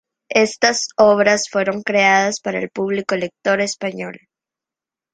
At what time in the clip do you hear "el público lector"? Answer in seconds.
2.57-3.61